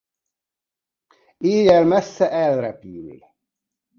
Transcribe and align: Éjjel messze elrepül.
Éjjel 1.37 1.85
messze 1.85 2.29
elrepül. 2.31 3.19